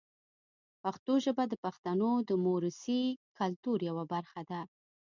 پښتو 0.83 1.13
ژبه 1.25 1.43
د 1.47 1.53
پښتنو 1.65 2.11
د 2.29 2.31
موروثي 2.45 3.01
کلتور 3.39 3.77
یوه 3.89 4.03
برخه 4.13 4.41
ده. 4.49 4.61